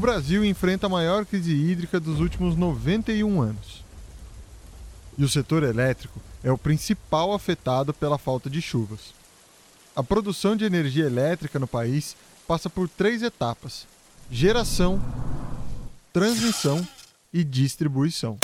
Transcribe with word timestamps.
Brasil 0.00 0.42
enfrenta 0.44 0.86
a 0.86 0.90
maior 0.90 1.26
crise 1.26 1.52
hídrica 1.52 2.00
dos 2.00 2.20
últimos 2.20 2.56
91 2.56 3.42
anos. 3.42 3.84
E 5.18 5.22
o 5.22 5.28
setor 5.28 5.62
elétrico 5.62 6.18
é 6.42 6.50
o 6.50 6.56
principal 6.56 7.34
afetado 7.34 7.92
pela 7.92 8.16
falta 8.16 8.48
de 8.48 8.62
chuvas. 8.62 9.12
A 9.94 10.02
produção 10.02 10.56
de 10.56 10.64
energia 10.64 11.04
elétrica 11.04 11.58
no 11.58 11.66
país 11.66 12.16
passa 12.48 12.70
por 12.70 12.88
três 12.88 13.22
etapas: 13.22 13.86
geração, 14.30 14.98
transmissão 16.14 16.86
e 17.30 17.44
distribuição. 17.44 18.38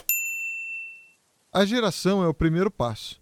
A 1.51 1.65
geração 1.65 2.23
é 2.23 2.29
o 2.29 2.35
primeiro 2.35 2.71
passo. 2.71 3.19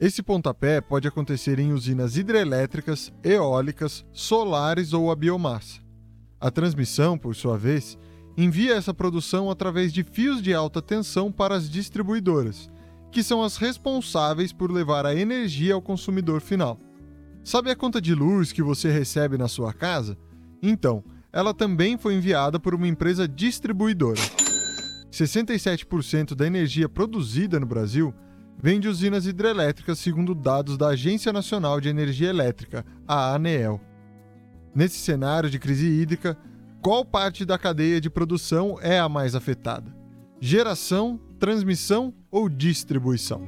Esse 0.00 0.22
pontapé 0.22 0.80
pode 0.80 1.06
acontecer 1.06 1.58
em 1.58 1.72
usinas 1.72 2.16
hidrelétricas, 2.16 3.12
eólicas, 3.22 4.06
solares 4.10 4.94
ou 4.94 5.10
a 5.10 5.14
biomassa. 5.14 5.83
A 6.44 6.50
transmissão, 6.50 7.16
por 7.16 7.34
sua 7.34 7.56
vez, 7.56 7.96
envia 8.36 8.74
essa 8.74 8.92
produção 8.92 9.50
através 9.50 9.90
de 9.90 10.04
fios 10.04 10.42
de 10.42 10.52
alta 10.52 10.82
tensão 10.82 11.32
para 11.32 11.54
as 11.54 11.70
distribuidoras, 11.70 12.68
que 13.10 13.22
são 13.22 13.42
as 13.42 13.56
responsáveis 13.56 14.52
por 14.52 14.70
levar 14.70 15.06
a 15.06 15.14
energia 15.14 15.72
ao 15.72 15.80
consumidor 15.80 16.42
final. 16.42 16.78
Sabe 17.42 17.70
a 17.70 17.74
conta 17.74 17.98
de 17.98 18.14
luz 18.14 18.52
que 18.52 18.62
você 18.62 18.90
recebe 18.90 19.38
na 19.38 19.48
sua 19.48 19.72
casa? 19.72 20.18
Então, 20.62 21.02
ela 21.32 21.54
também 21.54 21.96
foi 21.96 22.12
enviada 22.12 22.60
por 22.60 22.74
uma 22.74 22.86
empresa 22.86 23.26
distribuidora. 23.26 24.20
67% 25.10 26.34
da 26.34 26.46
energia 26.46 26.90
produzida 26.90 27.58
no 27.58 27.64
Brasil 27.64 28.12
vem 28.62 28.78
de 28.78 28.86
usinas 28.86 29.24
hidrelétricas, 29.24 29.98
segundo 29.98 30.34
dados 30.34 30.76
da 30.76 30.88
Agência 30.88 31.32
Nacional 31.32 31.80
de 31.80 31.88
Energia 31.88 32.28
Elétrica, 32.28 32.84
a 33.08 33.34
ANEEL. 33.34 33.80
Nesse 34.74 34.98
cenário 34.98 35.48
de 35.48 35.56
crise 35.56 35.86
hídrica, 35.86 36.36
qual 36.82 37.04
parte 37.04 37.44
da 37.44 37.56
cadeia 37.56 38.00
de 38.00 38.10
produção 38.10 38.76
é 38.82 38.98
a 38.98 39.08
mais 39.08 39.36
afetada? 39.36 39.94
Geração, 40.40 41.20
transmissão 41.38 42.12
ou 42.28 42.48
distribuição? 42.48 43.40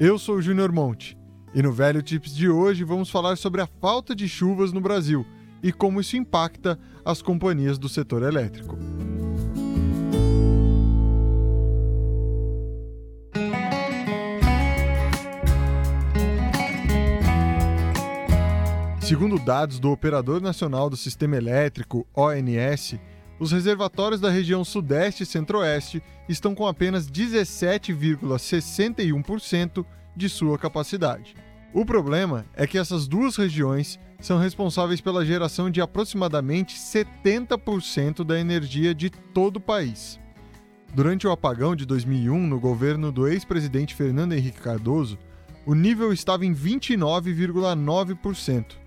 Eu 0.00 0.18
sou 0.18 0.36
o 0.36 0.42
Júnior 0.42 0.72
Monte 0.72 1.16
e 1.54 1.62
no 1.62 1.72
Velho 1.72 2.02
Tips 2.02 2.34
de 2.34 2.48
hoje 2.48 2.82
vamos 2.82 3.08
falar 3.08 3.36
sobre 3.36 3.60
a 3.60 3.68
falta 3.80 4.16
de 4.16 4.28
chuvas 4.28 4.72
no 4.72 4.80
Brasil 4.80 5.24
e 5.62 5.72
como 5.72 6.00
isso 6.00 6.16
impacta 6.16 6.76
as 7.04 7.22
companhias 7.22 7.78
do 7.78 7.88
setor 7.88 8.24
elétrico. 8.24 8.76
Segundo 19.08 19.38
dados 19.38 19.80
do 19.80 19.90
Operador 19.90 20.38
Nacional 20.38 20.90
do 20.90 20.96
Sistema 20.96 21.34
Elétrico, 21.34 22.06
ONS, 22.14 23.00
os 23.40 23.52
reservatórios 23.52 24.20
da 24.20 24.28
região 24.28 24.62
Sudeste 24.62 25.22
e 25.22 25.26
Centro-Oeste 25.26 26.02
estão 26.28 26.54
com 26.54 26.66
apenas 26.66 27.10
17,61% 27.10 29.86
de 30.14 30.28
sua 30.28 30.58
capacidade. 30.58 31.34
O 31.72 31.86
problema 31.86 32.44
é 32.54 32.66
que 32.66 32.76
essas 32.76 33.08
duas 33.08 33.36
regiões 33.36 33.98
são 34.20 34.38
responsáveis 34.38 35.00
pela 35.00 35.24
geração 35.24 35.70
de 35.70 35.80
aproximadamente 35.80 36.76
70% 36.76 38.22
da 38.22 38.38
energia 38.38 38.94
de 38.94 39.08
todo 39.08 39.56
o 39.56 39.60
país. 39.60 40.20
Durante 40.92 41.26
o 41.26 41.30
apagão 41.30 41.74
de 41.74 41.86
2001, 41.86 42.46
no 42.46 42.60
governo 42.60 43.10
do 43.10 43.26
ex-presidente 43.26 43.94
Fernando 43.94 44.34
Henrique 44.34 44.60
Cardoso, 44.60 45.18
o 45.64 45.74
nível 45.74 46.12
estava 46.12 46.44
em 46.44 46.54
29,9%. 46.54 48.86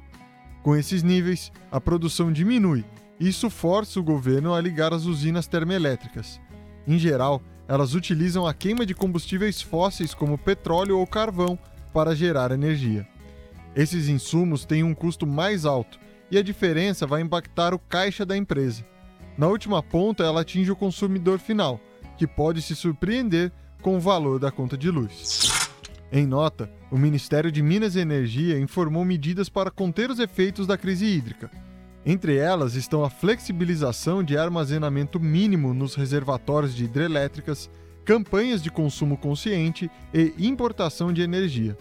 Com 0.63 0.75
esses 0.75 1.03
níveis, 1.03 1.51
a 1.71 1.81
produção 1.81 2.31
diminui 2.31 2.85
isso 3.21 3.51
força 3.51 3.99
o 3.99 4.03
governo 4.03 4.51
a 4.51 4.59
ligar 4.59 4.95
as 4.95 5.05
usinas 5.05 5.45
termoelétricas. 5.45 6.41
Em 6.87 6.97
geral, 6.97 7.39
elas 7.67 7.93
utilizam 7.93 8.47
a 8.47 8.53
queima 8.53 8.83
de 8.83 8.95
combustíveis 8.95 9.61
fósseis 9.61 10.15
como 10.15 10.39
petróleo 10.39 10.97
ou 10.97 11.05
carvão 11.05 11.57
para 11.93 12.15
gerar 12.15 12.49
energia. 12.49 13.07
Esses 13.75 14.07
insumos 14.07 14.65
têm 14.65 14.83
um 14.83 14.95
custo 14.95 15.27
mais 15.27 15.67
alto 15.67 15.99
e 16.31 16.37
a 16.37 16.41
diferença 16.41 17.05
vai 17.05 17.21
impactar 17.21 17.75
o 17.75 17.79
caixa 17.79 18.25
da 18.25 18.35
empresa. 18.35 18.83
Na 19.37 19.47
última 19.47 19.83
ponta, 19.83 20.23
ela 20.23 20.41
atinge 20.41 20.71
o 20.71 20.75
consumidor 20.75 21.37
final, 21.37 21.79
que 22.17 22.25
pode 22.25 22.59
se 22.59 22.75
surpreender 22.75 23.51
com 23.83 23.97
o 23.97 23.99
valor 23.99 24.39
da 24.39 24.49
conta 24.49 24.75
de 24.75 24.89
luz. 24.89 25.60
Em 26.13 26.27
nota, 26.27 26.69
o 26.91 26.97
Ministério 26.97 27.49
de 27.49 27.63
Minas 27.63 27.95
e 27.95 27.99
Energia 27.99 28.59
informou 28.59 29.05
medidas 29.05 29.47
para 29.47 29.71
conter 29.71 30.11
os 30.11 30.19
efeitos 30.19 30.67
da 30.67 30.77
crise 30.77 31.05
hídrica. 31.05 31.49
Entre 32.05 32.35
elas 32.35 32.75
estão 32.75 33.05
a 33.05 33.09
flexibilização 33.09 34.21
de 34.21 34.37
armazenamento 34.37 35.21
mínimo 35.21 35.73
nos 35.73 35.95
reservatórios 35.95 36.75
de 36.75 36.83
hidrelétricas, 36.83 37.69
campanhas 38.03 38.61
de 38.61 38.69
consumo 38.69 39.15
consciente 39.15 39.89
e 40.13 40.33
importação 40.45 41.13
de 41.13 41.21
energia. 41.21 41.77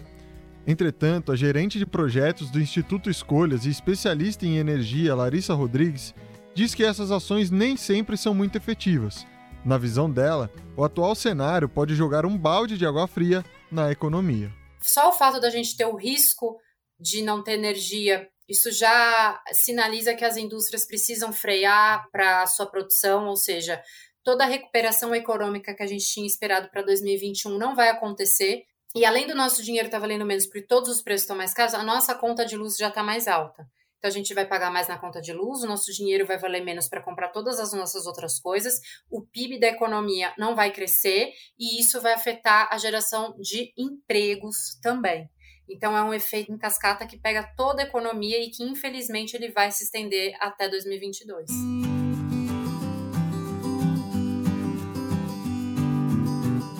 Entretanto, 0.65 1.33
a 1.33 1.35
gerente 1.35 1.77
de 1.77 1.85
projetos 1.85 2.49
do 2.49 2.61
Instituto 2.61 3.09
Escolhas 3.09 3.65
e 3.65 3.69
especialista 3.69 4.45
em 4.45 4.57
energia, 4.57 5.13
Larissa 5.13 5.53
Rodrigues, 5.53 6.15
diz 6.55 6.73
que 6.73 6.85
essas 6.85 7.11
ações 7.11 7.51
nem 7.51 7.75
sempre 7.75 8.15
são 8.15 8.33
muito 8.33 8.55
efetivas. 8.55 9.27
Na 9.65 9.77
visão 9.77 10.09
dela, 10.09 10.49
o 10.77 10.85
atual 10.85 11.15
cenário 11.15 11.67
pode 11.67 11.95
jogar 11.95 12.25
um 12.25 12.37
balde 12.37 12.77
de 12.77 12.85
água 12.85 13.07
fria 13.07 13.43
na 13.71 13.91
economia. 13.91 14.51
Só 14.81 15.09
o 15.09 15.13
fato 15.13 15.39
da 15.39 15.49
gente 15.49 15.77
ter 15.77 15.85
o 15.85 15.95
risco 15.95 16.57
de 16.99 17.21
não 17.21 17.43
ter 17.43 17.53
energia, 17.53 18.27
isso 18.47 18.71
já 18.71 19.41
sinaliza 19.53 20.13
que 20.13 20.25
as 20.25 20.37
indústrias 20.37 20.85
precisam 20.85 21.31
frear 21.31 22.05
para 22.11 22.41
a 22.41 22.47
sua 22.47 22.65
produção, 22.65 23.27
ou 23.27 23.35
seja, 23.35 23.81
toda 24.23 24.43
a 24.43 24.47
recuperação 24.47 25.15
econômica 25.15 25.73
que 25.73 25.83
a 25.83 25.87
gente 25.87 26.05
tinha 26.05 26.27
esperado 26.27 26.69
para 26.69 26.81
2021 26.81 27.57
não 27.57 27.75
vai 27.75 27.89
acontecer. 27.89 28.63
E 28.93 29.05
além 29.05 29.25
do 29.25 29.33
nosso 29.33 29.63
dinheiro 29.63 29.87
estar 29.87 29.99
tá 29.99 30.01
valendo 30.01 30.25
menos 30.25 30.45
porque 30.45 30.67
todos 30.67 30.89
os 30.89 31.01
preços 31.01 31.23
estão 31.23 31.37
mais 31.37 31.53
caros, 31.53 31.73
a 31.73 31.83
nossa 31.83 32.13
conta 32.13 32.45
de 32.45 32.57
luz 32.57 32.75
já 32.75 32.89
está 32.89 33.01
mais 33.01 33.27
alta. 33.27 33.65
Então 34.01 34.09
a 34.09 34.13
gente 34.13 34.33
vai 34.33 34.47
pagar 34.47 34.71
mais 34.71 34.87
na 34.87 34.97
conta 34.97 35.21
de 35.21 35.31
luz, 35.31 35.61
o 35.61 35.67
nosso 35.67 35.93
dinheiro 35.93 36.25
vai 36.25 36.35
valer 36.35 36.65
menos 36.65 36.89
para 36.89 37.03
comprar 37.03 37.27
todas 37.27 37.59
as 37.59 37.71
nossas 37.71 38.07
outras 38.07 38.39
coisas, 38.39 38.81
o 39.11 39.21
PIB 39.21 39.59
da 39.59 39.67
economia 39.67 40.33
não 40.39 40.55
vai 40.55 40.71
crescer 40.71 41.31
e 41.59 41.79
isso 41.79 42.01
vai 42.01 42.13
afetar 42.13 42.67
a 42.71 42.79
geração 42.79 43.35
de 43.39 43.71
empregos 43.77 44.79
também. 44.81 45.29
Então 45.69 45.95
é 45.95 46.01
um 46.01 46.11
efeito 46.11 46.51
em 46.51 46.57
cascata 46.57 47.05
que 47.05 47.15
pega 47.15 47.43
toda 47.55 47.83
a 47.83 47.85
economia 47.85 48.43
e 48.43 48.49
que 48.49 48.63
infelizmente 48.63 49.35
ele 49.35 49.51
vai 49.51 49.71
se 49.71 49.83
estender 49.83 50.35
até 50.39 50.67
2022. 50.67 51.51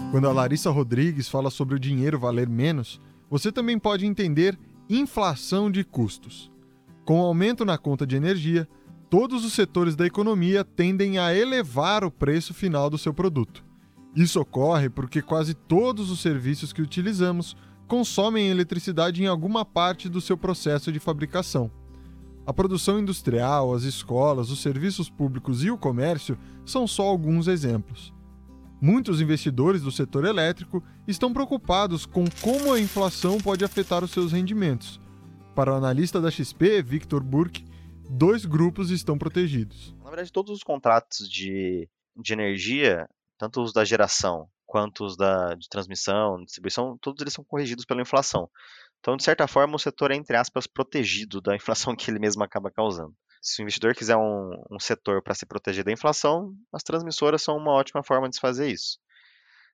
Quando 0.10 0.28
a 0.28 0.34
Larissa 0.34 0.72
Rodrigues 0.72 1.30
fala 1.30 1.52
sobre 1.52 1.76
o 1.76 1.80
dinheiro 1.80 2.20
valer 2.20 2.50
menos, 2.50 3.00
você 3.30 3.52
também 3.52 3.78
pode 3.78 4.08
entender 4.08 4.58
inflação 4.90 5.70
de 5.70 5.84
custos. 5.84 6.52
Com 7.04 7.20
o 7.20 7.26
aumento 7.26 7.66
na 7.66 7.78
conta 7.78 8.06
de 8.06 8.16
energia, 8.16 8.68
todos 9.10 9.44
os 9.44 9.54
setores 9.54 9.96
da 9.96 10.06
economia 10.06 10.64
tendem 10.64 11.18
a 11.18 11.36
elevar 11.36 12.04
o 12.04 12.12
preço 12.12 12.54
final 12.54 12.90
do 12.90 12.98
seu 12.98 13.14
produto. 13.14 13.66
Isso 14.16 14.40
ocorre 14.40 14.90
porque 14.90 15.22
quase 15.22 15.54
todos 15.54 16.12
os 16.12 16.20
serviços 16.22 16.72
que 16.72 16.82
utilizamos 16.82 17.56
consomem 17.88 18.50
eletricidade 18.50 19.24
em 19.24 19.28
alguma 19.28 19.66
parte 19.66 20.08
do 20.08 20.22
seu 20.22 20.38
processo 20.38 20.92
de 20.92 21.00
fabricação. 21.00 21.72
A 22.46 22.54
produção 22.54 23.00
industrial, 23.00 23.74
as 23.74 23.84
escolas, 23.84 24.50
os 24.52 24.62
serviços 24.62 25.10
públicos 25.10 25.64
e 25.64 25.72
o 25.72 25.78
comércio 25.78 26.38
são 26.66 26.88
só 26.88 27.04
alguns 27.04 27.48
exemplos. 27.48 28.14
Muitos 28.80 29.22
investidores 29.22 29.82
do 29.82 29.92
setor 29.92 30.26
elétrico 30.26 30.84
estão 31.08 31.34
preocupados 31.34 32.06
com 32.06 32.26
como 32.42 32.74
a 32.74 32.80
inflação 32.80 33.40
pode 33.40 33.66
afetar 33.66 34.04
os 34.04 34.12
seus 34.12 34.32
rendimentos 34.32 35.02
para 35.56 35.72
o 35.72 35.76
analista 35.76 36.22
da 36.22 36.32
XP, 36.32 36.82
Victor 36.82 37.22
Burke, 37.22 37.66
dois 38.10 38.46
grupos 38.46 38.90
estão 38.90 39.18
protegidos. 39.18 39.94
Na 40.04 40.10
verdade, 40.10 40.32
todos 40.32 40.52
os 40.52 40.64
contratos 40.64 41.30
de, 41.30 41.90
de 42.16 42.34
energia, 42.34 43.08
tanto 43.38 43.62
os 43.62 43.74
da 43.74 43.84
geração 43.84 44.48
quanto 44.66 45.04
os 45.04 45.18
da, 45.18 45.54
de 45.56 45.68
transmissão, 45.68 46.42
distribuição, 46.44 46.98
todos 47.02 47.22
eles 47.22 47.34
são 47.34 47.44
corrigidos 47.44 47.84
pela 47.84 48.02
inflação. 48.02 48.50
Então, 49.02 49.18
de 49.18 49.24
certa 49.24 49.46
forma, 49.48 49.76
o 49.76 49.80
setor 49.80 50.12
é, 50.12 50.16
entre 50.16 50.38
aspas, 50.38 50.66
protegido 50.66 51.42
da 51.42 51.56
inflação 51.56 51.94
que 51.98 52.10
ele 52.10 52.20
mesmo 52.20 52.44
acaba 52.44 52.72
causando. 52.72 53.14
Se 53.42 53.62
o 53.62 53.64
investidor 53.64 53.96
quiser 53.96 54.16
um, 54.16 54.52
um 54.72 54.80
setor 54.80 55.22
para 55.22 55.34
se 55.34 55.46
proteger 55.46 55.84
da 55.84 55.92
inflação, 55.92 56.54
as 56.72 56.84
transmissoras 56.84 57.42
são 57.42 57.58
uma 57.58 57.74
ótima 57.74 58.04
forma 58.04 58.30
de 58.30 58.36
se 58.36 58.42
fazer 58.42 58.70
isso 58.70 59.00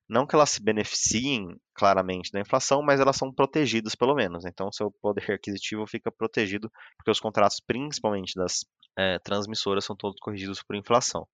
não 0.08 0.26
que 0.26 0.34
elas 0.34 0.50
se 0.50 0.62
beneficiem 0.62 1.60
claramente 1.74 2.32
da 2.32 2.40
inflação, 2.40 2.82
mas 2.82 2.98
elas 2.98 3.16
são 3.16 3.32
protegidas 3.32 3.94
pelo 3.94 4.14
menos. 4.14 4.44
Então, 4.46 4.72
seu 4.72 4.90
poder 4.90 5.32
aquisitivo 5.32 5.86
fica 5.86 6.10
protegido, 6.10 6.70
porque 6.96 7.10
os 7.10 7.20
contratos, 7.20 7.60
principalmente 7.60 8.34
das 8.34 8.64
é, 8.96 9.18
transmissoras, 9.18 9.84
são 9.84 9.94
todos 9.94 10.18
corrigidos 10.20 10.62
por 10.62 10.74
inflação. 10.74 11.28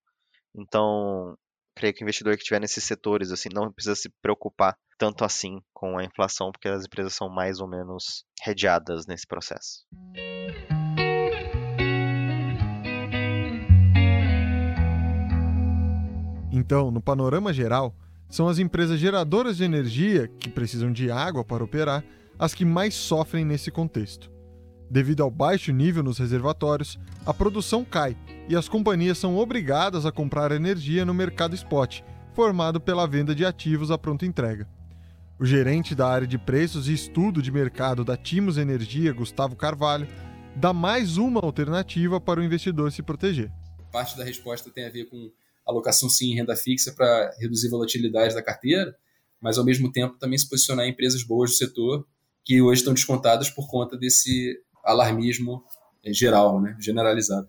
Então, 0.53 1.37
creio 1.73 1.93
que 1.93 2.03
o 2.03 2.05
investidor 2.05 2.35
que 2.35 2.41
estiver 2.41 2.59
nesses 2.59 2.83
setores 2.83 3.31
assim 3.31 3.49
não 3.53 3.71
precisa 3.71 3.95
se 3.95 4.09
preocupar 4.21 4.77
tanto 4.97 5.23
assim 5.23 5.61
com 5.73 5.97
a 5.97 6.03
inflação, 6.03 6.51
porque 6.51 6.67
as 6.67 6.85
empresas 6.85 7.13
são 7.13 7.29
mais 7.29 7.59
ou 7.59 7.67
menos 7.67 8.25
redeadas 8.41 9.05
nesse 9.07 9.25
processo. 9.25 9.85
Então, 16.51 16.89
no 16.89 17.01
panorama 17.01 17.51
geral, 17.51 17.93
são 18.29 18.47
as 18.47 18.59
empresas 18.59 18.99
geradoras 18.99 19.57
de 19.57 19.63
energia, 19.63 20.27
que 20.27 20.49
precisam 20.49 20.91
de 20.91 21.09
água 21.09 21.43
para 21.43 21.63
operar, 21.63 22.03
as 22.37 22.53
que 22.53 22.65
mais 22.65 22.93
sofrem 22.93 23.45
nesse 23.45 23.71
contexto. 23.71 24.31
Devido 24.89 25.23
ao 25.23 25.31
baixo 25.31 25.71
nível 25.71 26.03
nos 26.03 26.17
reservatórios, 26.17 26.99
a 27.25 27.33
produção 27.33 27.83
cai 27.83 28.15
e 28.47 28.55
as 28.55 28.69
companhias 28.69 29.17
são 29.17 29.35
obrigadas 29.37 30.05
a 30.05 30.11
comprar 30.11 30.51
energia 30.51 31.03
no 31.03 31.13
mercado 31.13 31.55
spot, 31.55 32.01
formado 32.33 32.79
pela 32.79 33.07
venda 33.07 33.33
de 33.33 33.45
ativos 33.45 33.89
à 33.89 33.97
pronta 33.97 34.25
entrega. 34.25 34.67
O 35.39 35.45
gerente 35.45 35.95
da 35.95 36.07
área 36.07 36.27
de 36.27 36.37
preços 36.37 36.87
e 36.87 36.93
estudo 36.93 37.41
de 37.41 37.51
mercado 37.51 38.05
da 38.05 38.15
Timos 38.15 38.57
Energia, 38.57 39.11
Gustavo 39.11 39.55
Carvalho, 39.55 40.07
dá 40.55 40.71
mais 40.71 41.17
uma 41.17 41.41
alternativa 41.41 42.21
para 42.21 42.39
o 42.39 42.43
investidor 42.43 42.91
se 42.91 43.01
proteger. 43.01 43.51
Parte 43.91 44.17
da 44.17 44.23
resposta 44.23 44.69
tem 44.69 44.85
a 44.85 44.89
ver 44.89 45.05
com 45.05 45.29
alocação 45.65 46.09
sim 46.09 46.31
em 46.31 46.35
renda 46.35 46.55
fixa 46.55 46.93
para 46.93 47.35
reduzir 47.39 47.67
a 47.67 47.71
volatilidade 47.71 48.35
da 48.35 48.43
carteira, 48.43 48.95
mas 49.41 49.57
ao 49.57 49.65
mesmo 49.65 49.91
tempo 49.91 50.17
também 50.17 50.37
se 50.37 50.49
posicionar 50.49 50.85
em 50.85 50.91
empresas 50.91 51.23
boas 51.23 51.51
do 51.51 51.55
setor 51.55 52.05
que 52.43 52.61
hoje 52.61 52.81
estão 52.81 52.93
descontadas 52.93 53.49
por 53.49 53.67
conta 53.67 53.97
desse 53.97 54.57
alarmismo 54.83 55.63
eh, 56.03 56.13
geral, 56.13 56.61
né, 56.61 56.77
generalizado. 56.79 57.47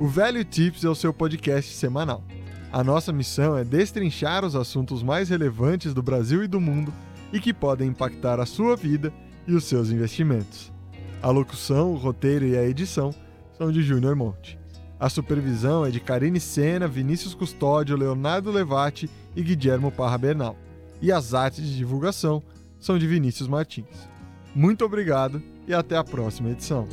O 0.00 0.06
Velho 0.06 0.44
Tips 0.44 0.84
é 0.84 0.88
o 0.88 0.94
seu 0.94 1.12
podcast 1.12 1.74
semanal. 1.74 2.24
A 2.70 2.84
nossa 2.84 3.12
missão 3.12 3.56
é 3.56 3.64
destrinchar 3.64 4.44
os 4.44 4.54
assuntos 4.54 5.02
mais 5.02 5.30
relevantes 5.30 5.94
do 5.94 6.02
Brasil 6.02 6.44
e 6.44 6.46
do 6.46 6.60
mundo 6.60 6.92
e 7.32 7.40
que 7.40 7.52
podem 7.52 7.88
impactar 7.88 8.38
a 8.38 8.46
sua 8.46 8.76
vida 8.76 9.12
e 9.46 9.54
os 9.54 9.64
seus 9.64 9.90
investimentos. 9.90 10.72
A 11.20 11.30
locução, 11.30 11.92
o 11.92 11.96
roteiro 11.96 12.46
e 12.46 12.56
a 12.56 12.64
edição 12.64 13.12
são 13.56 13.72
de 13.72 13.82
Júnior 13.82 14.14
Monte. 14.14 14.57
A 15.00 15.08
supervisão 15.08 15.86
é 15.86 15.90
de 15.90 16.00
Karine 16.00 16.40
Sena, 16.40 16.88
Vinícius 16.88 17.34
Custódio, 17.34 17.96
Leonardo 17.96 18.50
Levati 18.50 19.08
e 19.36 19.42
Guilhermo 19.42 19.92
Parra 19.92 20.18
Bernal. 20.18 20.56
E 21.00 21.12
as 21.12 21.34
artes 21.34 21.64
de 21.64 21.76
divulgação 21.76 22.42
são 22.80 22.98
de 22.98 23.06
Vinícius 23.06 23.48
Martins. 23.48 24.08
Muito 24.54 24.84
obrigado 24.84 25.40
e 25.68 25.74
até 25.74 25.96
a 25.96 26.02
próxima 26.02 26.50
edição. 26.50 26.88